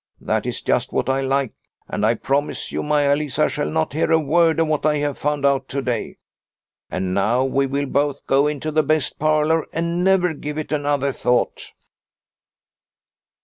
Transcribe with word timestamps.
That 0.19 0.47
is 0.47 0.63
just 0.63 0.91
what 0.91 1.09
I 1.11 1.21
like, 1.21 1.53
and 1.87 2.03
I 2.03 2.15
promise 2.15 2.71
you 2.71 2.81
Maia 2.81 3.15
Lisa 3.15 3.47
shall 3.47 3.69
not 3.69 3.93
hear 3.93 4.11
a 4.11 4.17
word 4.19 4.59
of 4.59 4.65
what 4.67 4.83
I 4.83 4.97
have 4.97 5.15
found 5.15 5.45
out 5.45 5.67
to 5.69 5.81
day. 5.83 6.17
And 6.89 7.13
now 7.13 7.43
we 7.43 7.67
will 7.67 7.85
both 7.85 8.25
go 8.25 8.47
into 8.47 8.71
the 8.71 8.81
best 8.81 9.19
parlour 9.19 9.67
and 9.71 10.03
never 10.03 10.33
give 10.33 10.57
it 10.57 10.71
another 10.71 11.13
thought." 11.13 11.71